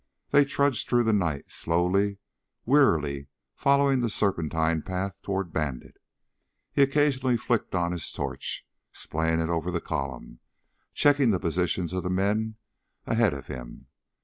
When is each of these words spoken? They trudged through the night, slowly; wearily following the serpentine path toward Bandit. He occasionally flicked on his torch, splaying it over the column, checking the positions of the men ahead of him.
They 0.31 0.45
trudged 0.45 0.89
through 0.89 1.03
the 1.03 1.13
night, 1.13 1.51
slowly; 1.51 2.17
wearily 2.65 3.27
following 3.53 3.99
the 3.99 4.09
serpentine 4.09 4.81
path 4.81 5.21
toward 5.21 5.53
Bandit. 5.53 5.97
He 6.73 6.81
occasionally 6.81 7.37
flicked 7.37 7.75
on 7.75 7.91
his 7.91 8.11
torch, 8.11 8.65
splaying 8.91 9.39
it 9.39 9.49
over 9.49 9.69
the 9.69 9.79
column, 9.79 10.39
checking 10.95 11.29
the 11.29 11.39
positions 11.39 11.93
of 11.93 12.01
the 12.01 12.09
men 12.09 12.55
ahead 13.05 13.35
of 13.35 13.45
him. 13.45 13.89